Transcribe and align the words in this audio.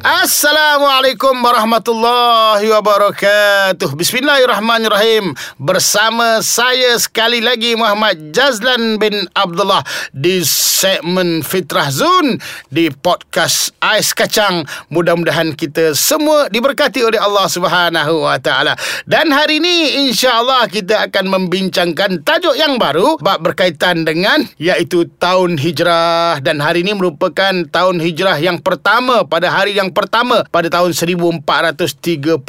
Assalamualaikum 0.00 1.36
warahmatullahi 1.44 2.64
wabarakatuh. 2.72 3.92
Bismillahirrahmanirrahim. 4.00 5.36
Bersama 5.60 6.40
saya 6.40 6.96
sekali 6.96 7.44
lagi 7.44 7.76
Muhammad 7.76 8.32
Jazlan 8.32 8.96
bin 8.96 9.28
Abdullah 9.36 9.84
di 10.16 10.40
segmen 10.40 11.44
Fitrah 11.44 11.92
Zone 11.92 12.40
di 12.72 12.88
podcast 12.88 13.76
Ais 13.84 14.16
Kacang. 14.16 14.64
Mudah-mudahan 14.88 15.52
kita 15.52 15.92
semua 15.92 16.48
diberkati 16.48 17.04
oleh 17.04 17.20
Allah 17.20 17.44
Subhanahu 17.52 18.24
wa 18.24 18.40
taala. 18.40 18.80
Dan 19.04 19.28
hari 19.28 19.60
ini 19.60 20.08
insya-Allah 20.08 20.64
kita 20.72 21.12
akan 21.12 21.28
membincangkan 21.28 22.24
tajuk 22.24 22.56
yang 22.56 22.80
baru 22.80 23.20
bab 23.20 23.44
berkaitan 23.44 24.08
dengan 24.08 24.48
iaitu 24.56 25.12
tahun 25.20 25.60
hijrah 25.60 26.40
dan 26.40 26.56
hari 26.56 26.88
ini 26.88 26.96
merupakan 26.96 27.52
tahun 27.68 28.00
hijrah 28.00 28.40
yang 28.40 28.64
pertama 28.64 29.28
pada 29.28 29.52
hari 29.52 29.76
yang 29.76 29.89
pertama 29.92 30.46
pada 30.48 30.70
tahun 30.70 30.94
1439 30.96 32.40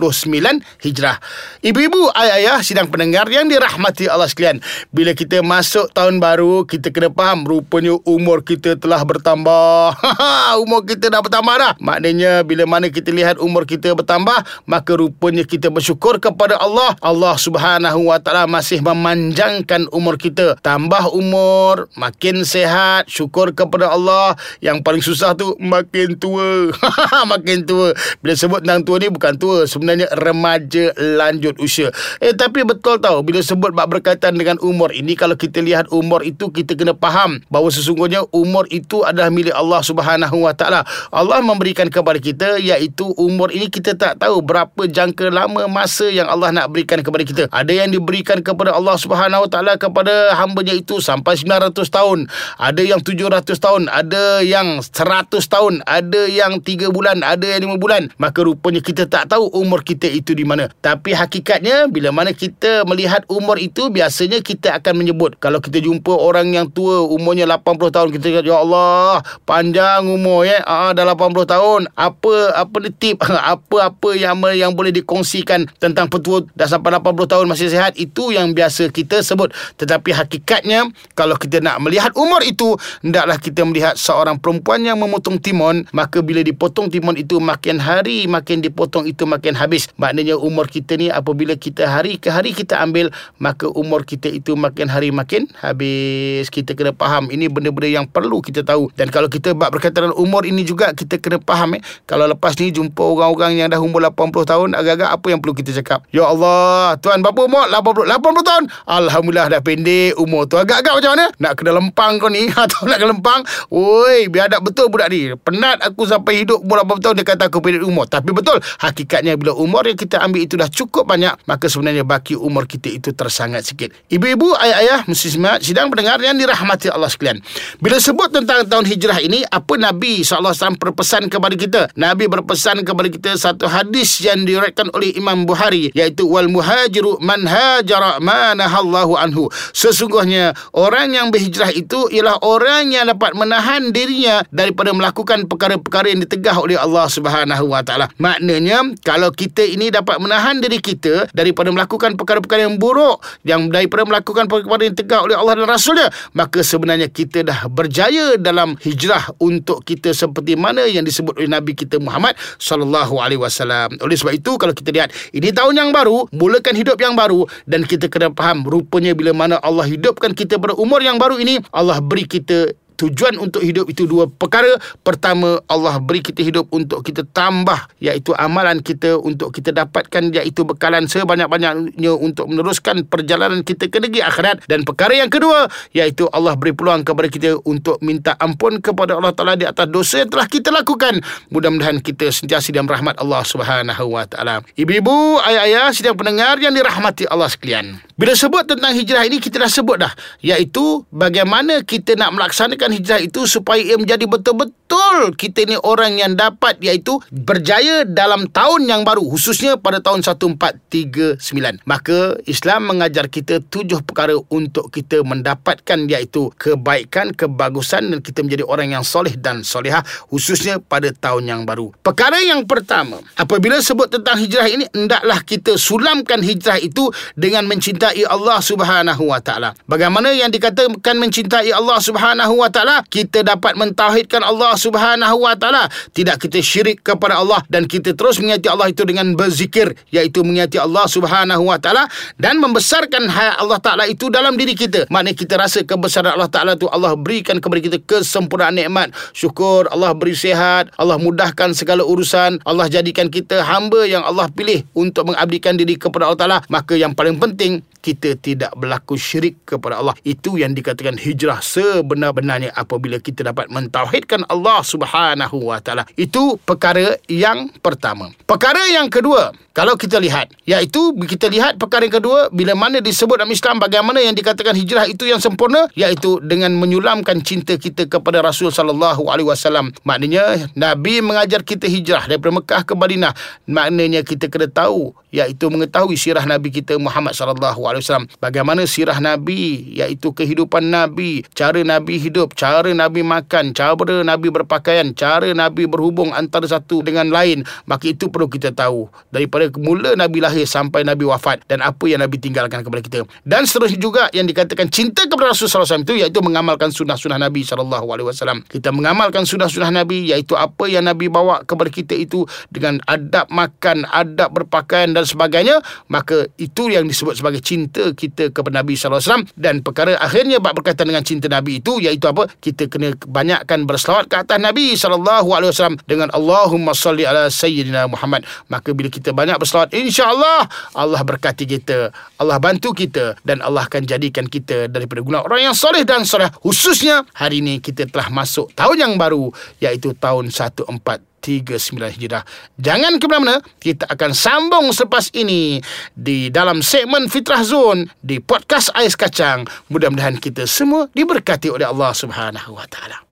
Hijrah. 0.82 1.18
Ibu-ibu, 1.62 2.14
ayah-ayah, 2.16 2.60
sidang 2.66 2.88
pendengar 2.90 3.28
yang 3.30 3.46
dirahmati 3.50 4.10
Allah 4.10 4.30
sekalian. 4.30 4.64
Bila 4.90 5.14
kita 5.14 5.44
masuk 5.46 5.94
tahun 5.94 6.18
baru, 6.18 6.66
kita 6.66 6.90
kena 6.90 7.10
faham 7.14 7.46
rupanya 7.46 7.98
umur 8.08 8.42
kita 8.42 8.78
telah 8.78 9.02
bertambah. 9.04 9.98
umur 10.64 10.82
kita 10.86 11.14
dah 11.14 11.22
bertambah 11.22 11.56
dah. 11.58 11.74
Maknanya 11.78 12.42
bila 12.46 12.66
mana 12.66 12.90
kita 12.90 13.14
lihat 13.14 13.38
umur 13.38 13.66
kita 13.70 13.94
bertambah, 13.94 14.66
maka 14.66 14.92
rupanya 14.96 15.46
kita 15.46 15.70
bersyukur 15.70 16.18
kepada 16.18 16.58
Allah. 16.58 16.96
Allah 17.02 17.36
Subhanahu 17.38 18.10
Wa 18.10 18.18
Taala 18.22 18.46
masih 18.50 18.82
memanjangkan 18.82 19.90
umur 19.94 20.18
kita. 20.18 20.58
Tambah 20.62 21.12
umur, 21.14 21.92
makin 21.98 22.44
sehat, 22.46 23.10
syukur 23.12 23.54
kepada 23.54 23.92
Allah. 23.94 24.36
Yang 24.64 24.78
paling 24.86 25.04
susah 25.04 25.34
tu 25.38 25.54
makin 25.60 26.18
tua. 26.18 26.72
makin 27.32 27.64
tua. 27.64 27.96
Bila 28.20 28.34
sebut 28.36 28.60
tentang 28.60 28.84
tua 28.84 29.00
ni 29.00 29.08
bukan 29.08 29.34
tua, 29.40 29.64
sebenarnya 29.64 30.12
remaja 30.20 30.92
lanjut 31.00 31.56
usia. 31.64 31.88
Eh 32.20 32.36
tapi 32.36 32.68
betul 32.68 33.00
tahu 33.00 33.24
bila 33.24 33.40
sebut 33.40 33.72
bab 33.72 33.88
berkaitan 33.88 34.36
dengan 34.36 34.60
umur 34.60 34.92
ini 34.92 35.16
kalau 35.16 35.36
kita 35.36 35.64
lihat 35.64 35.88
umur 35.92 36.24
itu 36.24 36.52
kita 36.52 36.76
kena 36.76 36.96
faham 36.96 37.44
bahawa 37.48 37.72
sesungguhnya 37.72 38.24
umur 38.32 38.68
itu 38.72 39.04
adalah 39.04 39.32
milik 39.32 39.56
Allah 39.56 39.80
Subhanahu 39.84 40.44
Wa 40.44 40.54
Taala. 40.56 40.84
Allah 41.12 41.40
memberikan 41.40 41.88
kepada 41.88 42.20
kita 42.20 42.60
iaitu 42.60 43.12
umur 43.16 43.52
ini 43.52 43.72
kita 43.72 43.96
tak 43.96 44.20
tahu 44.20 44.44
berapa 44.44 44.88
jangka 44.88 45.32
lama 45.32 45.68
masa 45.72 46.08
yang 46.12 46.28
Allah 46.28 46.52
nak 46.52 46.72
berikan 46.72 47.00
kepada 47.00 47.24
kita. 47.24 47.44
Ada 47.52 47.72
yang 47.72 47.90
diberikan 47.92 48.40
kepada 48.44 48.76
Allah 48.76 48.96
Subhanahu 49.00 49.48
Wa 49.48 49.50
Taala 49.52 49.74
kepada 49.80 50.36
hamba-Nya 50.36 50.80
itu 50.80 51.00
sampai 51.00 51.38
900 51.38 51.88
tahun. 51.88 52.20
Ada 52.58 52.82
yang 52.82 53.00
700 53.04 53.48
tahun, 53.58 53.82
ada 53.92 54.42
yang 54.44 54.82
100 54.82 55.30
tahun, 55.46 55.74
ada 55.86 56.22
yang 56.28 56.60
3 56.64 56.90
bulan, 56.90 57.21
ada 57.24 57.46
yang 57.46 57.70
lima 57.70 57.76
bulan. 57.78 58.10
Maka 58.18 58.44
rupanya 58.44 58.82
kita 58.84 59.08
tak 59.08 59.32
tahu 59.32 59.48
umur 59.54 59.86
kita 59.86 60.10
itu 60.10 60.34
di 60.36 60.44
mana. 60.44 60.68
Tapi 60.82 61.14
hakikatnya 61.14 61.88
bila 61.88 62.10
mana 62.14 62.34
kita 62.36 62.84
melihat 62.90 63.24
umur 63.30 63.58
itu 63.62 63.90
biasanya 63.94 64.42
kita 64.42 64.78
akan 64.82 65.02
menyebut. 65.02 65.38
Kalau 65.38 65.62
kita 65.62 65.80
jumpa 65.80 66.12
orang 66.12 66.54
yang 66.54 66.68
tua 66.70 67.06
umurnya 67.06 67.46
80 67.48 67.96
tahun 67.96 68.10
kita 68.16 68.28
kata 68.42 68.48
ya 68.48 68.58
Allah 68.62 69.22
panjang 69.46 70.08
umur 70.08 70.48
ya. 70.48 70.64
Ah 70.66 70.92
dah 70.92 71.06
80 71.06 71.46
tahun. 71.46 71.82
Apa 71.94 72.58
apa 72.58 72.76
ni 72.82 72.90
tip 72.94 73.22
apa-apa 73.54 74.10
yang 74.18 74.38
yang 74.54 74.74
boleh 74.74 74.92
dikongsikan 74.92 75.70
tentang 75.78 76.10
petua 76.10 76.44
dah 76.58 76.68
sampai 76.68 76.98
80 76.98 77.32
tahun 77.32 77.46
masih 77.50 77.68
sihat 77.72 77.94
itu 77.98 78.34
yang 78.34 78.52
biasa 78.52 78.90
kita 78.90 79.22
sebut. 79.22 79.54
Tetapi 79.78 80.14
hakikatnya 80.14 80.90
kalau 81.14 81.36
kita 81.36 81.60
nak 81.60 81.82
melihat 81.84 82.12
umur 82.18 82.42
itu 82.46 82.76
hendaklah 83.06 83.38
kita 83.38 83.62
melihat 83.66 83.96
seorang 83.96 84.38
perempuan 84.38 84.84
yang 84.84 84.98
memotong 85.00 85.38
timun. 85.42 85.86
Maka 85.92 86.22
bila 86.22 86.42
dipotong 86.42 86.90
timun 86.92 87.11
hormon 87.12 87.20
itu 87.20 87.44
makin 87.44 87.78
hari 87.84 88.24
makin 88.32 88.64
dipotong 88.64 89.04
itu 89.04 89.28
makin 89.28 89.52
habis. 89.52 89.92
Maknanya 90.00 90.40
umur 90.40 90.72
kita 90.72 90.96
ni 90.96 91.12
apabila 91.12 91.60
kita 91.60 91.92
hari 91.92 92.16
ke 92.16 92.32
hari 92.32 92.56
kita 92.56 92.80
ambil 92.80 93.12
maka 93.36 93.68
umur 93.68 94.08
kita 94.08 94.32
itu 94.32 94.56
makin 94.56 94.88
hari 94.88 95.12
makin 95.12 95.52
habis. 95.60 96.48
Kita 96.48 96.72
kena 96.72 96.96
faham 96.96 97.28
ini 97.28 97.52
benda-benda 97.52 97.92
yang 97.92 98.06
perlu 98.08 98.40
kita 98.40 98.64
tahu. 98.64 98.88
Dan 98.96 99.12
kalau 99.12 99.28
kita 99.28 99.52
bab 99.52 99.76
berkaitan 99.76 100.16
umur 100.16 100.48
ini 100.48 100.64
juga 100.64 100.96
kita 100.96 101.20
kena 101.20 101.44
faham 101.44 101.76
eh. 101.76 101.82
Kalau 102.08 102.32
lepas 102.32 102.56
ni 102.56 102.72
jumpa 102.72 103.04
orang-orang 103.04 103.60
yang 103.60 103.68
dah 103.68 103.84
umur 103.84 104.00
80 104.08 104.48
tahun 104.48 104.70
agak-agak 104.80 105.10
apa 105.12 105.28
yang 105.28 105.40
perlu 105.44 105.56
kita 105.58 105.76
cakap? 105.84 106.08
Ya 106.16 106.24
Allah, 106.28 106.96
tuan 107.04 107.20
berapa 107.20 107.44
umur? 107.44 107.68
80 107.68 108.08
80 108.08 108.48
tahun. 108.48 108.64
Alhamdulillah 108.88 109.48
dah 109.52 109.62
pendek 109.64 110.16
umur 110.16 110.48
tu. 110.48 110.56
Agak-agak 110.56 111.02
macam 111.02 111.12
mana? 111.18 111.26
Nak 111.42 111.54
kena 111.60 111.72
lempang 111.76 112.14
kau 112.22 112.30
ni 112.32 112.48
atau 112.64 112.88
nak 112.88 112.98
kena 113.02 113.12
lempang? 113.18 113.42
Woi, 113.68 114.30
biadab 114.32 114.64
betul 114.64 114.88
budak 114.88 115.10
ni. 115.12 115.34
Penat 115.42 115.82
aku 115.82 116.06
sampai 116.06 116.44
hidup 116.46 116.62
umur 116.62 116.86
80 116.86 117.01
tahun 117.02 117.20
dia 117.20 117.26
kata 117.26 117.50
aku 117.50 117.60
pendek 117.60 117.84
umur. 117.84 118.06
Tapi 118.06 118.30
betul 118.32 118.62
hakikatnya 118.62 119.36
bila 119.36 119.58
umur 119.58 119.90
yang 119.90 119.98
kita 119.98 120.22
ambil 120.22 120.46
itu 120.46 120.56
dah 120.56 120.70
cukup 120.70 121.10
banyak 121.10 121.34
maka 121.50 121.66
sebenarnya 121.66 122.06
baki 122.06 122.38
umur 122.38 122.70
kita 122.70 122.94
itu 122.94 123.10
tersangat 123.12 123.66
sikit. 123.66 123.90
Ibu-ibu 124.08 124.54
ayah-ayah 124.62 125.10
muslimat 125.10 125.66
sidang 125.66 125.90
pendengar 125.90 126.22
yang 126.22 126.38
dirahmati 126.38 126.92
Allah 126.94 127.10
sekalian. 127.10 127.42
Bila 127.82 127.98
sebut 127.98 128.30
tentang 128.30 128.68
tahun 128.68 128.86
hijrah 128.86 129.18
ini 129.24 129.42
apa 129.48 129.74
Nabi 129.80 130.22
SAW 130.22 130.78
berpesan 130.78 131.32
kepada 131.32 131.56
kita? 131.56 131.82
Nabi 131.98 132.28
berpesan 132.28 132.84
kepada 132.86 133.08
kita 133.10 133.32
satu 133.40 133.66
hadis 133.66 134.22
yang 134.22 134.44
diriwayatkan 134.44 134.92
oleh 134.92 135.16
Imam 135.16 135.48
Bukhari 135.48 135.90
iaitu 135.96 136.28
wal 136.28 136.52
muhajiru 136.52 137.18
man 137.24 137.48
hajara 137.48 138.20
manahallahu 138.20 139.16
anhu. 139.16 139.48
Sesungguhnya 139.72 140.52
orang 140.76 141.16
yang 141.16 141.32
berhijrah 141.32 141.72
itu 141.72 142.12
ialah 142.12 142.44
orang 142.44 142.92
yang 142.92 143.08
dapat 143.08 143.32
menahan 143.32 143.96
dirinya 143.96 144.44
daripada 144.52 144.92
melakukan 144.92 145.48
perkara-perkara 145.48 146.12
yang 146.12 146.22
ditegah 146.28 146.60
oleh 146.60 146.76
Allah 146.76 146.91
Allah 146.92 147.08
Subhanahu 147.08 147.72
Wa 147.72 147.82
Taala. 147.88 148.12
Maknanya 148.20 149.00
kalau 149.02 149.32
kita 149.32 149.64
ini 149.64 149.88
dapat 149.88 150.20
menahan 150.20 150.60
diri 150.60 150.84
kita 150.84 151.32
daripada 151.32 151.72
melakukan 151.72 152.20
perkara-perkara 152.20 152.68
yang 152.68 152.76
buruk, 152.76 153.24
yang 153.48 153.72
daripada 153.72 154.04
melakukan 154.04 154.52
perkara-perkara 154.52 154.84
yang 154.92 154.98
tegak 155.00 155.22
oleh 155.24 155.36
Allah 155.40 155.64
dan 155.64 155.68
Rasulnya, 155.72 156.08
maka 156.36 156.60
sebenarnya 156.60 157.08
kita 157.08 157.48
dah 157.48 157.72
berjaya 157.72 158.36
dalam 158.36 158.76
hijrah 158.84 159.32
untuk 159.40 159.88
kita 159.88 160.12
seperti 160.12 160.60
mana 160.60 160.84
yang 160.84 161.08
disebut 161.08 161.40
oleh 161.40 161.48
Nabi 161.48 161.74
kita 161.74 161.98
Muhammad 162.04 162.36
sallallahu 162.60 163.24
alaihi 163.24 163.40
wasallam. 163.40 163.96
Oleh 164.04 164.20
sebab 164.20 164.36
itu 164.36 164.60
kalau 164.60 164.76
kita 164.76 164.92
lihat 164.92 165.16
ini 165.32 165.56
tahun 165.56 165.80
yang 165.80 165.90
baru, 165.96 166.28
mulakan 166.36 166.76
hidup 166.76 167.00
yang 167.00 167.16
baru 167.16 167.48
dan 167.64 167.88
kita 167.88 168.12
kena 168.12 168.36
faham 168.36 168.68
rupanya 168.68 169.16
bila 169.16 169.32
mana 169.32 169.56
Allah 169.64 169.88
hidupkan 169.88 170.36
kita 170.36 170.60
pada 170.60 170.76
umur 170.76 171.00
yang 171.00 171.16
baru 171.16 171.40
ini, 171.40 171.64
Allah 171.72 172.04
beri 172.04 172.28
kita 172.28 172.76
tujuan 173.02 173.42
untuk 173.42 173.66
hidup 173.66 173.90
itu 173.90 174.06
dua 174.06 174.30
perkara. 174.30 174.78
Pertama, 175.02 175.58
Allah 175.66 175.98
beri 175.98 176.22
kita 176.22 176.46
hidup 176.46 176.70
untuk 176.70 177.02
kita 177.02 177.26
tambah 177.34 177.90
iaitu 177.98 178.38
amalan 178.38 178.86
kita 178.86 179.18
untuk 179.18 179.50
kita 179.50 179.74
dapatkan 179.74 180.30
iaitu 180.30 180.62
bekalan 180.62 181.10
sebanyak-banyaknya 181.10 182.12
untuk 182.14 182.46
meneruskan 182.54 183.02
perjalanan 183.10 183.66
kita 183.66 183.90
ke 183.90 183.98
negeri 183.98 184.22
akhirat. 184.22 184.70
Dan 184.70 184.86
perkara 184.86 185.18
yang 185.18 185.34
kedua, 185.34 185.66
iaitu 185.98 186.30
Allah 186.30 186.54
beri 186.54 186.78
peluang 186.78 187.02
kepada 187.02 187.28
kita 187.28 187.58
untuk 187.66 187.98
minta 188.06 188.38
ampun 188.38 188.78
kepada 188.78 189.18
Allah 189.18 189.34
Taala 189.34 189.58
di 189.58 189.66
atas 189.66 189.90
dosa 189.90 190.22
yang 190.22 190.30
telah 190.30 190.46
kita 190.46 190.70
lakukan. 190.70 191.18
Mudah-mudahan 191.50 191.98
kita 192.06 192.30
sentiasa 192.30 192.70
dalam 192.70 192.86
rahmat 192.86 193.18
Allah 193.18 193.42
Subhanahu 193.42 194.14
Wa 194.14 194.30
Taala. 194.30 194.62
Ibu-ibu, 194.78 195.42
ayah-ayah 195.42 195.90
sedang 195.96 196.14
pendengar 196.14 196.62
yang 196.62 196.76
dirahmati 196.78 197.26
Allah 197.26 197.50
sekalian. 197.50 197.98
Bila 198.20 198.38
sebut 198.38 198.70
tentang 198.70 198.94
hijrah 198.94 199.26
ini 199.26 199.42
kita 199.42 199.58
dah 199.58 199.72
sebut 199.72 199.98
dah 199.98 200.14
iaitu 200.46 201.02
bagaimana 201.10 201.82
kita 201.82 202.14
nak 202.14 202.38
melaksanakan 202.38 202.91
melakukan 202.92 203.00
hijrah 203.00 203.20
itu 203.24 203.42
supaya 203.48 203.80
ia 203.80 203.96
menjadi 203.96 204.28
betul-betul 204.28 205.34
kita 205.40 205.64
ni 205.64 205.80
orang 205.80 206.20
yang 206.20 206.36
dapat 206.36 206.78
iaitu 206.84 207.24
berjaya 207.32 208.04
dalam 208.04 208.52
tahun 208.52 208.92
yang 208.92 209.02
baru 209.08 209.24
khususnya 209.24 209.80
pada 209.80 210.04
tahun 210.04 210.20
1439. 210.24 211.88
Maka 211.88 212.36
Islam 212.44 212.92
mengajar 212.92 213.32
kita 213.32 213.64
tujuh 213.64 214.04
perkara 214.04 214.36
untuk 214.52 214.92
kita 214.92 215.24
mendapatkan 215.24 216.00
iaitu 216.12 216.52
kebaikan, 216.60 217.32
kebagusan 217.32 218.12
dan 218.12 218.20
kita 218.20 218.44
menjadi 218.44 218.68
orang 218.68 218.92
yang 219.00 219.04
soleh 219.08 219.34
dan 219.40 219.64
solehah 219.64 220.04
khususnya 220.28 220.84
pada 220.84 221.08
tahun 221.16 221.48
yang 221.48 221.62
baru. 221.64 221.96
Perkara 222.04 222.44
yang 222.44 222.68
pertama, 222.68 223.24
apabila 223.40 223.80
sebut 223.80 224.12
tentang 224.12 224.36
hijrah 224.36 224.68
ini 224.68 224.86
hendaklah 224.92 225.40
kita 225.48 225.80
sulamkan 225.80 226.44
hijrah 226.44 226.82
itu 226.82 227.08
dengan 227.40 227.64
mencintai 227.70 228.28
Allah 228.28 228.60
Subhanahu 228.60 229.32
wa 229.32 229.40
taala. 229.40 229.72
Bagaimana 229.88 230.34
yang 230.36 230.52
dikatakan 230.52 231.16
mencintai 231.16 231.72
Allah 231.72 232.00
Subhanahu 232.02 232.60
wa 232.60 232.68
taala 232.68 232.81
taala 232.82 233.06
kita 233.06 233.46
dapat 233.46 233.78
mentauhidkan 233.78 234.42
Allah 234.42 234.74
Subhanahu 234.74 235.46
wa 235.46 235.54
taala. 235.54 235.86
Tidak 236.18 236.42
kita 236.42 236.58
syirik 236.66 237.06
kepada 237.06 237.38
Allah 237.38 237.62
dan 237.70 237.86
kita 237.86 238.18
terus 238.18 238.42
mengingati 238.42 238.66
Allah 238.74 238.90
itu 238.90 239.06
dengan 239.06 239.38
berzikir 239.38 239.94
iaitu 240.10 240.42
mengingati 240.42 240.82
Allah 240.82 241.06
Subhanahu 241.06 241.70
wa 241.70 241.78
taala 241.78 242.10
dan 242.42 242.58
membesarkan 242.58 243.30
hayat 243.30 243.62
Allah 243.62 243.78
taala 243.78 244.04
itu 244.10 244.34
dalam 244.34 244.58
diri 244.58 244.74
kita. 244.74 245.06
Maknanya 245.14 245.38
kita 245.38 245.62
rasa 245.62 245.86
kebesaran 245.86 246.34
Allah 246.34 246.50
taala 246.50 246.74
itu 246.74 246.90
Allah 246.90 247.14
berikan 247.14 247.62
kepada 247.62 247.80
kita 247.86 247.98
kesempurnaan 248.02 248.74
nikmat. 248.74 249.14
Syukur 249.38 249.86
Allah 249.94 250.18
beri 250.18 250.34
sihat 250.34 250.90
Allah 250.98 251.22
mudahkan 251.22 251.78
segala 251.78 252.02
urusan 252.02 252.66
Allah 252.66 252.90
jadikan 252.90 253.30
kita 253.30 253.62
hamba 253.62 254.10
yang 254.10 254.26
Allah 254.26 254.50
pilih 254.50 254.82
untuk 254.98 255.30
mengabdikan 255.30 255.78
diri 255.78 256.02
kepada 256.02 256.26
Allah 256.26 256.40
taala. 256.42 256.60
Maka 256.66 256.98
yang 256.98 257.14
paling 257.14 257.38
penting 257.38 257.86
kita 258.02 258.36
tidak 258.36 258.74
berlaku 258.76 259.16
syirik 259.16 259.62
kepada 259.64 260.02
Allah. 260.02 260.18
Itu 260.26 260.58
yang 260.58 260.74
dikatakan 260.74 261.16
hijrah 261.22 261.62
sebenar-benarnya 261.62 262.74
apabila 262.74 263.22
kita 263.22 263.46
dapat 263.46 263.70
mentauhidkan 263.70 264.44
Allah 264.50 264.82
Subhanahu 264.82 265.70
wa 265.70 265.78
taala. 265.78 266.04
Itu 266.18 266.58
perkara 266.58 267.16
yang 267.30 267.70
pertama. 267.80 268.34
Perkara 268.50 268.82
yang 268.90 269.08
kedua, 269.08 269.54
kalau 269.72 269.96
kita 269.96 270.20
lihat, 270.20 270.52
iaitu 270.68 271.16
kita 271.16 271.48
lihat 271.48 271.80
perkara 271.80 272.04
yang 272.04 272.20
kedua 272.20 272.52
bila 272.52 272.76
mana 272.76 273.00
disebut 273.00 273.40
dalam 273.40 273.56
Islam 273.56 273.80
bagaimana 273.80 274.20
yang 274.20 274.36
dikatakan 274.36 274.76
hijrah 274.76 275.08
itu 275.08 275.24
yang 275.24 275.40
sempurna 275.40 275.88
iaitu 275.96 276.44
dengan 276.44 276.76
menyulamkan 276.76 277.40
cinta 277.40 277.80
kita 277.80 278.04
kepada 278.12 278.44
Rasul 278.44 278.68
sallallahu 278.68 279.32
alaihi 279.32 279.48
wasallam. 279.48 279.96
Maknanya 280.04 280.76
Nabi 280.76 281.24
mengajar 281.24 281.64
kita 281.64 281.88
hijrah 281.88 282.28
daripada 282.28 282.52
Mekah 282.60 282.82
ke 282.84 282.94
Madinah. 283.00 283.32
Maknanya 283.64 284.28
kita 284.28 284.52
kena 284.52 284.68
tahu 284.68 285.16
iaitu 285.32 285.72
mengetahui 285.72 286.20
sirah 286.20 286.44
Nabi 286.44 286.70
kita 286.76 287.00
Muhammad 287.00 287.32
sallallahu 287.32 287.80
alaihi 287.88 288.04
wasallam. 288.04 288.28
Bagaimana 288.44 288.84
sirah 288.84 289.18
Nabi 289.24 289.88
iaitu 289.96 290.36
kehidupan 290.36 290.92
Nabi, 290.92 291.48
cara 291.56 291.80
Nabi 291.80 292.20
hidup, 292.20 292.60
cara 292.60 292.92
Nabi 292.92 293.24
makan, 293.24 293.72
cara 293.72 293.96
Nabi 293.96 294.52
berpakaian, 294.52 295.16
cara 295.16 295.48
Nabi 295.56 295.88
berhubung 295.88 296.36
antara 296.36 296.68
satu 296.68 297.00
dengan 297.00 297.32
lain. 297.32 297.64
Maka 297.88 298.12
itu 298.12 298.28
perlu 298.28 298.52
kita 298.52 298.76
tahu 298.76 299.08
daripada 299.32 299.61
daripada 299.62 299.78
mula 299.78 300.12
Nabi 300.18 300.42
lahir 300.42 300.66
sampai 300.66 301.06
Nabi 301.06 301.30
wafat 301.30 301.62
dan 301.70 301.86
apa 301.86 302.10
yang 302.10 302.26
Nabi 302.26 302.42
tinggalkan 302.42 302.82
kepada 302.82 303.02
kita. 303.06 303.20
Dan 303.46 303.70
seterusnya 303.70 304.00
juga 304.02 304.24
yang 304.34 304.50
dikatakan 304.50 304.90
cinta 304.90 305.30
kepada 305.30 305.54
Rasulullah 305.54 305.86
SAW 305.86 306.02
itu 306.02 306.18
iaitu 306.18 306.40
mengamalkan 306.42 306.90
sunnah-sunnah 306.90 307.38
Nabi 307.38 307.62
SAW. 307.62 308.66
Kita 308.66 308.90
mengamalkan 308.90 309.46
sunnah-sunnah 309.46 309.94
Nabi 309.94 310.34
iaitu 310.34 310.58
apa 310.58 310.90
yang 310.90 311.06
Nabi 311.06 311.30
bawa 311.30 311.62
kepada 311.62 311.90
kita 311.94 312.18
itu 312.18 312.48
dengan 312.74 312.98
adab 313.06 313.52
makan, 313.54 314.08
adab 314.10 314.56
berpakaian 314.56 315.14
dan 315.14 315.28
sebagainya. 315.28 315.84
Maka 316.10 316.50
itu 316.58 316.90
yang 316.90 317.06
disebut 317.06 317.38
sebagai 317.38 317.62
cinta 317.62 318.10
kita 318.16 318.50
kepada 318.50 318.82
Nabi 318.82 318.98
SAW. 318.98 319.46
Dan 319.54 319.84
perkara 319.86 320.18
akhirnya 320.18 320.64
bab 320.64 320.80
berkaitan 320.80 321.12
dengan 321.12 321.22
cinta 321.22 321.52
Nabi 321.52 321.84
itu 321.84 322.00
iaitu 322.00 322.26
apa? 322.32 322.48
Kita 322.64 322.88
kena 322.88 323.14
banyakkan 323.28 323.84
berselawat 323.86 324.32
ke 324.32 324.36
atas 324.40 324.58
Nabi 324.58 324.96
SAW 324.96 326.00
dengan 326.08 326.32
Allahumma 326.32 326.96
salli 326.96 327.28
ala 327.28 327.52
Sayyidina 327.52 328.08
Muhammad. 328.08 328.48
Maka 328.72 328.96
bila 328.96 329.12
kita 329.12 329.36
banyak 329.36 329.51
banyak 329.52 329.60
berselawat 329.60 329.92
insya-Allah 329.92 330.64
Allah 330.96 331.22
berkati 331.28 331.68
kita 331.68 332.16
Allah 332.40 332.56
bantu 332.56 332.96
kita 332.96 333.36
dan 333.44 333.60
Allah 333.60 333.84
akan 333.84 334.08
jadikan 334.08 334.48
kita 334.48 334.88
daripada 334.88 335.20
guna 335.20 335.44
orang 335.44 335.68
yang 335.68 335.76
soleh 335.76 336.08
dan 336.08 336.24
soleh 336.24 336.48
khususnya 336.64 337.28
hari 337.36 337.60
ini 337.60 337.84
kita 337.84 338.08
telah 338.08 338.32
masuk 338.32 338.72
tahun 338.72 339.12
yang 339.12 339.14
baru 339.20 339.52
iaitu 339.84 340.16
tahun 340.16 340.48
1439 340.56 342.16
Hijrah. 342.16 342.46
Jangan 342.78 343.18
ke 343.18 343.26
mana-mana, 343.26 343.60
kita 343.82 344.08
akan 344.08 344.32
sambung 344.32 344.88
selepas 344.94 345.34
ini 345.34 345.82
di 346.14 346.54
dalam 346.54 346.86
segmen 346.86 347.28
Fitrah 347.28 347.66
Zone 347.66 348.08
di 348.22 348.38
podcast 348.38 348.94
Ais 348.94 349.18
Kacang. 349.18 349.66
Mudah-mudahan 349.90 350.38
kita 350.38 350.70
semua 350.70 351.10
diberkati 351.12 351.74
oleh 351.74 351.90
Allah 351.90 352.14
Subhanahu 352.14 352.78
Wa 352.78 352.86
Taala. 352.88 353.31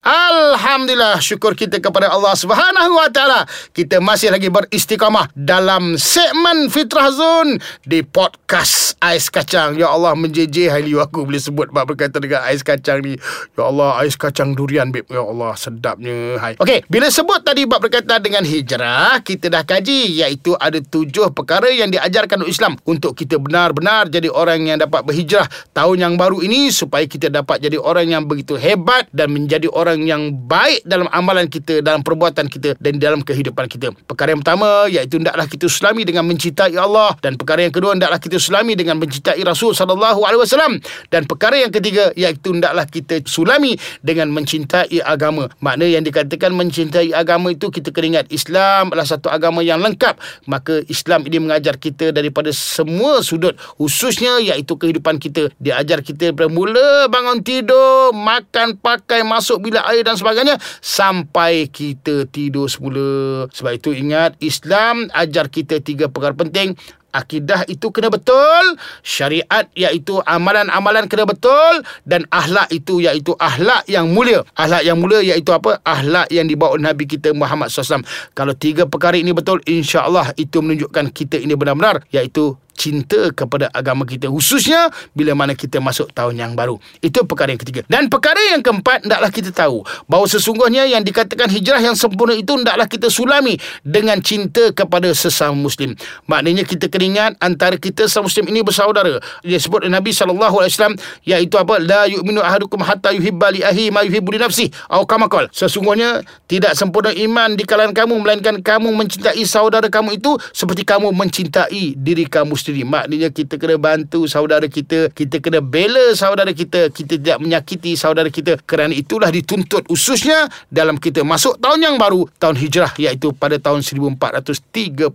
Alhamdulillah 0.00 1.20
syukur 1.20 1.52
kita 1.52 1.76
kepada 1.76 2.08
Allah 2.08 2.32
Subhanahu 2.32 2.96
Wa 2.96 3.12
Taala. 3.12 3.44
Kita 3.76 4.00
masih 4.00 4.32
lagi 4.32 4.48
beristiqamah 4.48 5.28
dalam 5.36 6.00
segmen 6.00 6.72
Fitrah 6.72 7.12
Zone 7.12 7.60
di 7.84 8.00
podcast 8.00 8.96
Ais 9.04 9.28
Kacang. 9.28 9.76
Ya 9.76 9.92
Allah 9.92 10.16
menjejeh 10.16 10.72
hari 10.72 10.96
aku 10.96 11.28
boleh 11.28 11.36
sebut 11.36 11.68
bab 11.68 11.84
berkaitan 11.84 12.24
dengan 12.24 12.44
ais 12.48 12.64
kacang 12.64 13.04
ni. 13.04 13.20
Ya 13.56 13.68
Allah 13.68 14.00
ais 14.00 14.16
kacang 14.16 14.56
durian 14.56 14.88
beb. 14.88 15.04
Ya 15.08 15.20
Allah 15.20 15.52
sedapnya. 15.56 16.36
Hai. 16.40 16.56
Okey, 16.56 16.84
bila 16.88 17.12
sebut 17.12 17.44
tadi 17.44 17.68
bab 17.68 17.84
berkaitan 17.84 18.24
dengan 18.24 18.40
hijrah, 18.40 19.20
kita 19.20 19.52
dah 19.52 19.68
kaji 19.68 20.20
iaitu 20.20 20.56
ada 20.56 20.80
tujuh 20.80 21.28
perkara 21.36 21.68
yang 21.68 21.92
diajarkan 21.92 22.44
Islam 22.48 22.80
untuk 22.88 23.16
kita 23.16 23.36
benar-benar 23.36 24.08
jadi 24.08 24.32
orang 24.32 24.64
yang 24.64 24.80
dapat 24.80 25.04
berhijrah 25.04 25.44
tahun 25.76 25.96
yang 26.08 26.14
baru 26.16 26.40
ini 26.40 26.72
supaya 26.72 27.04
kita 27.04 27.28
dapat 27.28 27.60
jadi 27.60 27.76
orang 27.76 28.08
yang 28.08 28.24
begitu 28.24 28.56
hebat 28.56 29.04
dan 29.12 29.32
menjadi 29.32 29.68
orang 29.72 29.89
orang 29.90 30.06
yang 30.06 30.22
baik 30.46 30.86
dalam 30.86 31.10
amalan 31.10 31.50
kita, 31.50 31.82
dalam 31.82 32.06
perbuatan 32.06 32.46
kita 32.46 32.78
dan 32.78 33.02
dalam 33.02 33.26
kehidupan 33.26 33.66
kita. 33.66 33.90
Perkara 34.06 34.30
yang 34.30 34.40
pertama 34.46 34.86
iaitu 34.86 35.18
hendaklah 35.18 35.50
kita 35.50 35.66
selami 35.66 36.06
dengan 36.06 36.22
mencintai 36.30 36.78
Allah 36.78 37.18
dan 37.18 37.34
perkara 37.34 37.66
yang 37.66 37.74
kedua 37.74 37.98
hendaklah 37.98 38.22
kita 38.22 38.38
selami 38.38 38.78
dengan 38.78 39.02
mencintai 39.02 39.42
Rasul 39.42 39.74
sallallahu 39.74 40.22
alaihi 40.22 40.46
wasallam 40.46 40.78
dan 41.10 41.26
perkara 41.26 41.58
yang 41.58 41.74
ketiga 41.74 42.14
iaitu 42.14 42.54
hendaklah 42.54 42.86
kita 42.86 43.18
sulami 43.26 43.74
dengan 44.06 44.30
mencintai 44.30 45.02
agama. 45.02 45.50
Makna 45.58 45.90
yang 45.90 46.06
dikatakan 46.06 46.54
mencintai 46.54 47.10
agama 47.10 47.50
itu 47.50 47.66
kita 47.74 47.90
kena 47.90 48.22
ingat 48.22 48.26
Islam 48.30 48.94
adalah 48.94 49.08
satu 49.08 49.26
agama 49.26 49.66
yang 49.66 49.82
lengkap. 49.82 50.46
Maka 50.46 50.86
Islam 50.86 51.26
ini 51.26 51.42
mengajar 51.42 51.74
kita 51.74 52.14
daripada 52.14 52.54
semua 52.54 53.26
sudut 53.26 53.58
khususnya 53.74 54.38
iaitu 54.38 54.78
kehidupan 54.78 55.18
kita. 55.18 55.50
Dia 55.58 55.82
ajar 55.82 56.04
kita 56.04 56.30
daripada 56.30 56.52
mula 56.52 57.10
bangun 57.10 57.42
tidur, 57.42 58.14
makan, 58.14 58.78
pakai, 58.78 59.26
masuk 59.26 59.64
bila 59.64 59.79
minum 59.80 59.88
air 59.88 60.04
dan 60.04 60.16
sebagainya 60.20 60.56
sampai 60.84 61.72
kita 61.72 62.28
tidur 62.28 62.68
semula. 62.68 63.48
Sebab 63.48 63.72
itu 63.72 63.96
ingat 63.96 64.36
Islam 64.44 65.08
ajar 65.16 65.48
kita 65.48 65.80
tiga 65.80 66.12
perkara 66.12 66.36
penting 66.36 66.76
Akidah 67.10 67.66
itu 67.66 67.90
kena 67.90 68.06
betul 68.06 68.78
Syariat 69.02 69.66
iaitu 69.74 70.22
amalan-amalan 70.22 71.10
kena 71.10 71.26
betul 71.26 71.82
Dan 72.06 72.22
ahlak 72.30 72.70
itu 72.70 73.02
iaitu 73.02 73.34
ahlak 73.34 73.82
yang 73.90 74.14
mulia 74.14 74.46
Ahlak 74.54 74.86
yang 74.86 74.94
mulia 74.94 75.18
iaitu 75.18 75.50
apa? 75.50 75.82
Ahlak 75.82 76.30
yang 76.30 76.46
dibawa 76.46 76.78
oleh 76.78 76.86
Nabi 76.86 77.10
kita 77.10 77.34
Muhammad 77.34 77.66
SAW 77.66 78.06
Kalau 78.30 78.54
tiga 78.54 78.86
perkara 78.86 79.18
ini 79.18 79.34
betul 79.34 79.58
insya 79.66 80.06
Allah 80.06 80.30
itu 80.38 80.62
menunjukkan 80.62 81.10
kita 81.10 81.42
ini 81.42 81.58
benar-benar 81.58 82.06
Iaitu 82.14 82.54
cinta 82.80 83.28
kepada 83.36 83.68
agama 83.76 84.08
kita 84.08 84.32
khususnya 84.32 84.88
bila 85.12 85.36
mana 85.36 85.52
kita 85.52 85.84
masuk 85.84 86.08
tahun 86.16 86.40
yang 86.40 86.52
baru. 86.56 86.80
Itu 87.04 87.28
perkara 87.28 87.52
yang 87.52 87.60
ketiga. 87.60 87.84
Dan 87.84 88.08
perkara 88.08 88.40
yang 88.56 88.64
keempat 88.64 89.04
hendaklah 89.04 89.28
kita 89.28 89.52
tahu 89.52 89.84
bahawa 90.08 90.24
sesungguhnya 90.24 90.88
yang 90.88 91.04
dikatakan 91.04 91.52
hijrah 91.52 91.84
yang 91.84 91.92
sempurna 91.92 92.32
itu 92.32 92.56
hendaklah 92.56 92.88
kita 92.88 93.12
sulami 93.12 93.60
dengan 93.84 94.16
cinta 94.24 94.72
kepada 94.72 95.12
sesama 95.12 95.52
muslim. 95.52 95.92
Maknanya 96.24 96.64
kita 96.64 96.88
kena 96.88 97.04
ingat 97.04 97.32
antara 97.44 97.76
kita 97.76 98.08
sesama 98.08 98.32
muslim 98.32 98.48
ini 98.48 98.64
bersaudara. 98.64 99.20
Dia 99.44 99.60
sebut 99.60 99.84
Nabi 99.84 100.16
SAW 100.16 100.96
iaitu 101.28 101.60
apa? 101.60 101.76
La 101.76 102.08
yu'minu 102.08 102.40
ahadukum 102.40 102.80
hatta 102.80 103.12
yuhibba 103.12 103.52
li 103.52 103.60
ahi 103.60 103.92
ma 103.92 104.00
yuhibbu 104.00 104.32
li 104.32 104.40
nafsi. 104.40 104.72
Atau 104.88 105.04
kamakal 105.04 105.52
sesungguhnya 105.52 106.24
tidak 106.48 106.72
sempurna 106.78 107.12
iman 107.12 107.58
di 107.58 107.66
kalangan 107.68 107.92
kamu 107.92 108.14
melainkan 108.22 108.56
kamu 108.62 108.88
mencintai 108.94 109.42
saudara 109.44 109.90
kamu 109.90 110.22
itu 110.22 110.38
seperti 110.54 110.86
kamu 110.86 111.10
mencintai 111.10 111.98
diri 111.98 112.24
kamu 112.30 112.54
sendiri 112.54 112.69
sendiri 112.70 112.86
maknanya 112.86 113.34
kita 113.34 113.58
kena 113.58 113.74
bantu 113.82 114.30
saudara 114.30 114.70
kita 114.70 115.10
kita 115.10 115.42
kena 115.42 115.58
bela 115.58 116.14
saudara 116.14 116.54
kita 116.54 116.94
kita 116.94 117.18
tidak 117.18 117.42
menyakiti 117.42 117.98
saudara 117.98 118.30
kita. 118.30 118.62
Kerana 118.62 118.94
itulah 118.94 119.34
dituntut 119.34 119.90
khususnya 119.90 120.46
dalam 120.70 120.94
kita 121.00 121.26
masuk 121.26 121.58
tahun 121.58 121.82
yang 121.82 121.96
baru 121.98 122.30
tahun 122.38 122.54
hijrah 122.54 122.92
iaitu 123.00 123.34
pada 123.34 123.58
tahun 123.58 123.82
1439 123.82 125.10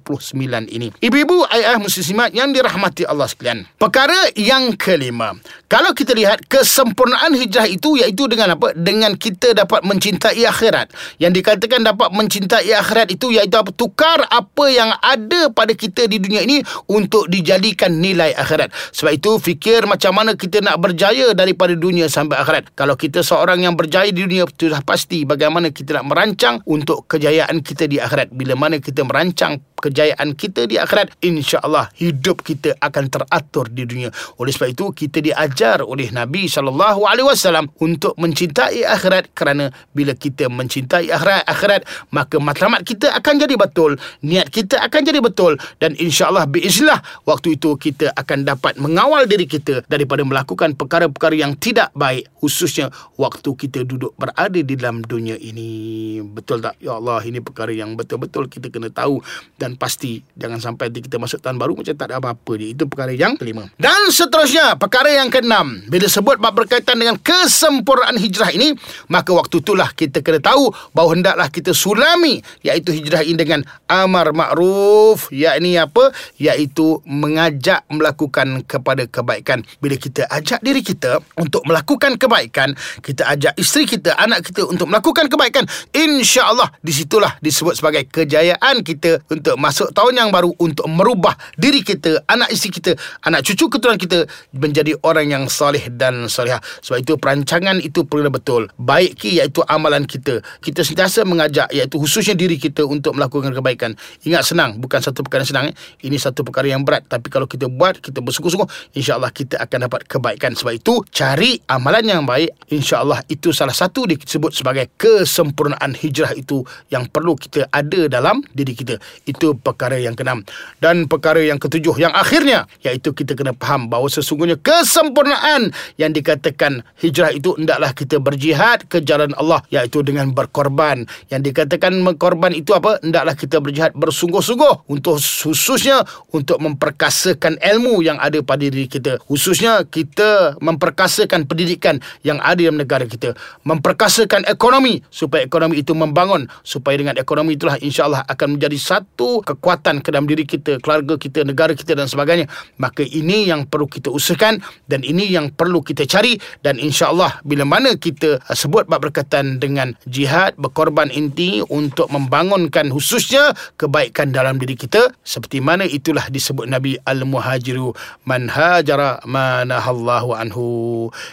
ini. 0.68 0.92
Ibu-ibu 1.00 1.48
ayah 1.54 1.80
muslimat 1.80 2.36
yang 2.36 2.52
dirahmati 2.52 3.08
Allah 3.08 3.30
sekalian. 3.30 3.64
Perkara 3.80 4.36
yang 4.36 4.76
kelima. 4.76 5.38
Kalau 5.72 5.96
kita 5.96 6.12
lihat 6.12 6.44
kesempurnaan 6.50 7.38
hijrah 7.38 7.70
itu 7.70 7.96
iaitu 7.96 8.28
dengan 8.28 8.60
apa? 8.60 8.74
Dengan 8.76 9.16
kita 9.16 9.56
dapat 9.56 9.86
mencintai 9.86 10.44
akhirat. 10.44 10.92
Yang 11.22 11.42
dikatakan 11.42 11.86
dapat 11.86 12.10
mencintai 12.12 12.74
akhirat 12.74 13.14
itu 13.14 13.32
iaitu 13.32 13.56
apa? 13.56 13.70
Tukar 13.72 14.26
apa 14.28 14.66
yang 14.68 14.92
ada 15.00 15.54
pada 15.54 15.72
kita 15.78 16.10
di 16.10 16.18
dunia 16.18 16.42
ini 16.42 16.66
untuk 16.90 17.30
di 17.30 17.45
dijadikan 17.46 18.02
nilai 18.02 18.34
akhirat. 18.34 18.74
Sebab 18.90 19.14
itu 19.14 19.38
fikir 19.38 19.86
macam 19.86 20.18
mana 20.18 20.34
kita 20.34 20.66
nak 20.66 20.82
berjaya 20.82 21.38
daripada 21.38 21.78
dunia 21.78 22.10
sampai 22.10 22.42
akhirat. 22.42 22.74
Kalau 22.74 22.98
kita 22.98 23.22
seorang 23.22 23.62
yang 23.62 23.78
berjaya 23.78 24.10
di 24.10 24.26
dunia 24.26 24.50
sudah 24.50 24.82
pasti 24.82 25.22
bagaimana 25.30 25.70
kita 25.70 26.02
nak 26.02 26.10
merancang 26.10 26.66
untuk 26.66 27.06
kejayaan 27.06 27.62
kita 27.62 27.86
di 27.86 28.02
akhirat. 28.02 28.34
Bila 28.34 28.58
mana 28.58 28.82
kita 28.82 29.06
merancang 29.06 29.62
kejayaan 29.86 30.34
kita 30.34 30.66
di 30.66 30.82
akhirat 30.82 31.14
insya-Allah 31.22 31.94
hidup 32.00 32.42
kita 32.42 32.74
akan 32.82 33.06
teratur 33.12 33.70
di 33.70 33.86
dunia 33.86 34.10
oleh 34.42 34.50
sebab 34.50 34.74
itu 34.74 34.86
kita 34.96 35.22
diajar 35.22 35.86
oleh 35.86 36.10
Nabi 36.10 36.50
sallallahu 36.50 37.06
alaihi 37.06 37.30
wasallam 37.30 37.70
untuk 37.84 38.18
mencintai 38.18 38.82
akhirat 38.82 39.36
kerana 39.38 39.70
bila 39.94 40.18
kita 40.18 40.50
mencintai 40.50 41.12
akhirat 41.14 41.46
akhirat 41.46 41.82
maka 42.10 42.42
matlamat 42.42 42.82
kita 42.82 43.14
akan 43.14 43.46
jadi 43.46 43.56
betul 43.60 44.00
niat 44.26 44.50
kita 44.50 44.82
akan 44.82 45.02
jadi 45.06 45.20
betul 45.22 45.60
dan 45.78 45.94
insya-Allah 46.00 46.50
biiznillah 46.50 47.06
waktu 47.38 47.62
itu 47.62 47.78
kita 47.78 48.10
akan 48.18 48.50
dapat 48.50 48.82
mengawal 48.82 49.30
diri 49.30 49.46
kita 49.46 49.86
daripada 49.86 50.26
melakukan 50.26 50.74
perkara-perkara 50.74 51.38
yang 51.38 51.54
tidak 51.54 51.94
baik 51.94 52.26
khususnya 52.42 52.90
waktu 53.22 53.54
kita 53.54 53.86
duduk 53.86 54.18
berada 54.18 54.58
di 54.58 54.74
dalam 54.74 55.06
dunia 55.06 55.38
ini 55.38 56.18
betul 56.26 56.66
tak 56.66 56.82
ya 56.82 56.98
Allah 56.98 57.22
ini 57.22 57.44
perkara 57.46 57.70
yang 57.70 57.94
betul-betul 57.94 58.50
kita 58.50 58.74
kena 58.74 58.90
tahu 58.90 59.22
dan 59.62 59.78
pasti 59.78 60.26
jangan 60.34 60.58
sampai 60.58 60.96
nanti 60.96 61.12
kita 61.12 61.20
masuk 61.20 61.44
tahun 61.44 61.60
baru 61.60 61.76
macam 61.76 61.92
tak 61.92 62.08
ada 62.08 62.24
apa-apa 62.24 62.52
dia. 62.56 62.72
Itu 62.72 62.88
perkara 62.88 63.12
yang 63.12 63.36
kelima. 63.36 63.68
Dan 63.76 64.08
seterusnya, 64.16 64.80
perkara 64.80 65.12
yang 65.12 65.28
keenam. 65.28 65.84
Bila 65.92 66.08
sebut 66.08 66.40
bab 66.40 66.56
berkaitan 66.56 66.96
dengan 66.96 67.20
kesempurnaan 67.20 68.16
hijrah 68.16 68.56
ini, 68.56 68.80
maka 69.12 69.36
waktu 69.36 69.60
itulah 69.60 69.92
kita 69.92 70.24
kena 70.24 70.40
tahu 70.40 70.72
bahawa 70.96 71.20
hendaklah 71.20 71.52
kita 71.52 71.76
sulami 71.76 72.40
iaitu 72.64 72.96
hijrah 72.96 73.28
ini 73.28 73.36
dengan 73.36 73.68
amar 73.92 74.32
ma'ruf, 74.32 75.36
yakni 75.36 75.76
apa? 75.76 76.16
Iaitu 76.40 77.04
mengajak 77.16 77.88
melakukan 77.88 78.62
kepada 78.68 79.08
kebaikan. 79.08 79.64
Bila 79.80 79.96
kita 79.96 80.28
ajak 80.28 80.60
diri 80.60 80.84
kita 80.84 81.24
untuk 81.40 81.64
melakukan 81.64 82.20
kebaikan, 82.20 82.76
kita 83.00 83.24
ajak 83.32 83.56
isteri 83.56 83.88
kita, 83.88 84.20
anak 84.20 84.44
kita 84.44 84.68
untuk 84.68 84.92
melakukan 84.92 85.32
kebaikan, 85.32 85.64
insya-Allah 85.96 86.68
di 86.84 86.92
situlah 86.92 87.40
disebut 87.40 87.80
sebagai 87.80 88.04
kejayaan 88.12 88.84
kita 88.84 89.24
untuk 89.32 89.56
masuk 89.56 89.96
tahun 89.96 90.28
yang 90.28 90.30
baru 90.30 90.52
untuk 90.60 90.86
merubah 90.92 91.34
diri 91.56 91.82
kita, 91.82 92.28
anak 92.28 92.52
isteri 92.52 92.78
kita, 92.78 92.92
anak 93.24 93.48
cucu 93.48 93.72
keturunan 93.72 94.00
kita 94.00 94.28
menjadi 94.52 94.98
orang 95.08 95.32
yang 95.32 95.44
soleh 95.48 95.88
dan 95.88 96.28
solehah. 96.28 96.60
Sebab 96.84 96.98
itu 97.00 97.14
perancangan 97.16 97.80
itu 97.80 98.04
perlu 98.04 98.28
betul. 98.28 98.68
Baik 98.76 99.16
ki 99.16 99.40
iaitu 99.40 99.64
amalan 99.70 100.04
kita. 100.04 100.44
Kita 100.60 100.82
sentiasa 100.84 101.24
mengajak 101.24 101.72
iaitu 101.72 101.96
khususnya 102.02 102.36
diri 102.36 102.60
kita 102.60 102.84
untuk 102.84 103.16
melakukan 103.16 103.54
kebaikan. 103.56 103.96
Ingat 104.26 104.44
senang, 104.44 104.82
bukan 104.82 105.00
satu 105.00 105.22
perkara 105.22 105.46
senang. 105.46 105.72
Eh. 105.72 105.76
Ini 106.10 106.18
satu 106.18 106.42
perkara 106.42 106.68
yang 106.70 106.84
berat. 106.84 107.05
Tapi 107.06 107.28
kalau 107.30 107.46
kita 107.46 107.70
buat, 107.70 108.02
kita 108.02 108.20
bersungguh-sungguh, 108.22 108.98
insya-Allah 108.98 109.32
kita 109.32 109.62
akan 109.62 109.90
dapat 109.90 110.06
kebaikan. 110.10 110.58
Sebab 110.58 110.74
itu 110.76 111.02
cari 111.14 111.58
amalan 111.70 112.06
yang 112.06 112.24
baik. 112.26 112.54
Insya-Allah 112.74 113.22
itu 113.30 113.54
salah 113.54 113.74
satu 113.74 114.10
disebut 114.10 114.52
sebagai 114.52 114.90
kesempurnaan 114.98 115.94
hijrah 115.94 116.34
itu 116.34 116.66
yang 116.90 117.06
perlu 117.10 117.38
kita 117.38 117.70
ada 117.70 118.10
dalam 118.10 118.42
diri 118.52 118.74
kita. 118.74 118.98
Itu 119.24 119.58
perkara 119.58 120.02
yang 120.02 120.18
keenam. 120.18 120.42
Dan 120.82 121.06
perkara 121.06 121.42
yang 121.42 121.62
ketujuh 121.62 121.96
yang 122.02 122.14
akhirnya 122.14 122.66
iaitu 122.82 123.14
kita 123.14 123.38
kena 123.38 123.54
faham 123.56 123.88
bahawa 123.88 124.10
sesungguhnya 124.10 124.58
kesempurnaan 124.60 125.72
yang 125.98 126.12
dikatakan 126.12 126.82
hijrah 127.00 127.32
itu 127.32 127.54
hendaklah 127.56 127.92
kita 127.94 128.18
berjihad 128.22 128.86
ke 128.90 129.02
jalan 129.02 129.32
Allah 129.38 129.62
iaitu 129.70 130.02
dengan 130.02 130.32
berkorban. 130.34 131.06
Yang 131.30 131.42
dikatakan 131.54 131.96
berkorban 132.02 132.54
itu 132.54 132.74
apa? 132.74 132.98
Hendaklah 133.02 133.36
kita 133.38 133.62
berjihad 133.62 133.92
bersungguh-sungguh 133.96 134.90
untuk 134.92 135.18
khususnya 135.20 136.04
untuk 136.32 136.58
memperkasakan 136.96 137.60
ilmu 137.60 138.00
yang 138.00 138.16
ada 138.24 138.40
pada 138.40 138.64
diri 138.64 138.88
kita. 138.88 139.20
Khususnya 139.28 139.84
kita 139.84 140.56
memperkasakan 140.64 141.44
pendidikan 141.44 142.00
yang 142.24 142.40
ada 142.40 142.64
dalam 142.64 142.80
negara 142.80 143.04
kita. 143.04 143.36
Memperkasakan 143.68 144.48
ekonomi 144.48 145.04
supaya 145.12 145.44
ekonomi 145.44 145.84
itu 145.84 145.92
membangun 145.92 146.48
supaya 146.64 146.96
dengan 146.96 147.20
ekonomi 147.20 147.60
itulah 147.60 147.76
insya-Allah 147.84 148.24
akan 148.32 148.56
menjadi 148.56 148.80
satu 148.80 149.44
kekuatan 149.44 150.00
ke 150.00 150.16
dalam 150.16 150.24
diri 150.24 150.48
kita, 150.48 150.80
keluarga 150.80 151.20
kita, 151.20 151.44
negara 151.44 151.76
kita 151.76 152.00
dan 152.00 152.08
sebagainya. 152.08 152.48
Maka 152.80 153.04
ini 153.04 153.52
yang 153.52 153.68
perlu 153.68 153.92
kita 153.92 154.08
usahakan 154.08 154.64
dan 154.88 155.04
ini 155.04 155.36
yang 155.36 155.52
perlu 155.52 155.84
kita 155.84 156.08
cari 156.08 156.40
dan 156.64 156.80
insya-Allah 156.80 157.44
bila 157.44 157.68
mana 157.68 158.00
kita 158.00 158.40
uh, 158.40 158.56
sebut 158.56 158.88
bab 158.88 159.04
berkaitan 159.04 159.60
dengan 159.60 159.92
jihad 160.08 160.56
berkorban 160.56 161.12
inti 161.12 161.60
untuk 161.68 162.08
membangunkan 162.08 162.88
khususnya 162.88 163.52
kebaikan 163.76 164.32
dalam 164.32 164.56
diri 164.56 164.80
kita 164.80 165.12
seperti 165.28 165.60
mana 165.60 165.84
itulah 165.84 166.24
disebut 166.32 166.72
Nabi 166.72 166.85
al-muhajiru 166.94 167.98
man 168.30 168.46
hajara 168.54 169.18
manahallahu 169.26 170.38
anhu. 170.38 170.66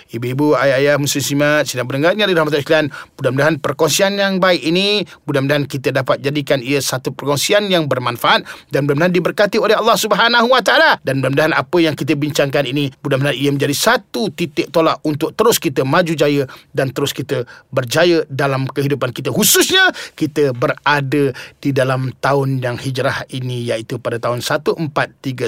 Ibu-ibu, 0.08 0.56
ayah-ayah 0.56 0.96
muslimat 0.96 1.68
sedang 1.68 1.84
mendengarnya 1.84 2.24
di 2.24 2.32
rahmat 2.32 2.56
sekalian, 2.64 2.88
mudah-mudahan 3.20 3.60
perkongsian 3.60 4.16
yang 4.16 4.40
baik 4.40 4.64
ini 4.64 5.04
mudah-mudahan 5.28 5.68
kita 5.68 5.92
dapat 5.92 6.24
jadikan 6.24 6.64
ia 6.64 6.80
satu 6.80 7.12
perkongsian 7.12 7.68
yang 7.68 7.84
bermanfaat 7.84 8.48
dan 8.72 8.88
mudah-mudahan 8.88 9.12
diberkati 9.12 9.60
oleh 9.60 9.76
Allah 9.76 10.00
Subhanahu 10.00 10.48
wa 10.48 10.64
taala. 10.64 10.96
Dan 11.04 11.20
mudah-mudahan 11.20 11.52
apa 11.52 11.76
yang 11.82 11.92
kita 11.92 12.16
bincangkan 12.16 12.64
ini 12.64 12.88
mudah-mudahan 13.04 13.36
ia 13.36 13.50
menjadi 13.52 13.74
satu 13.76 14.32
titik 14.32 14.72
tolak 14.72 15.02
untuk 15.04 15.36
terus 15.36 15.60
kita 15.60 15.84
maju 15.84 16.14
jaya 16.14 16.48
dan 16.72 16.94
terus 16.94 17.10
kita 17.10 17.44
berjaya 17.74 18.24
dalam 18.30 18.64
kehidupan 18.70 19.10
kita. 19.10 19.34
Khususnya 19.34 19.90
kita 20.14 20.54
berada 20.54 21.34
di 21.58 21.70
dalam 21.74 22.14
tahun 22.22 22.62
yang 22.62 22.78
hijrah 22.78 23.26
ini 23.34 23.66
iaitu 23.66 23.98
pada 23.98 24.22
tahun 24.22 24.44
1439 24.44 25.41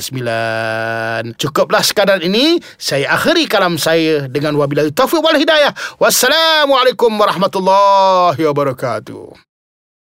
cukuplah 1.38 1.84
sekadar 1.84 2.18
ini. 2.24 2.58
Saya 2.80 3.14
akhiri 3.14 3.46
kalam 3.46 3.78
saya 3.78 4.26
dengan 4.26 4.58
wabillahi 4.58 4.90
taufiq 4.90 5.22
wal 5.22 5.38
hidayah. 5.38 5.70
Wassalamualaikum 6.02 7.12
warahmatullahi 7.14 8.42
wabarakatuh 8.42 9.53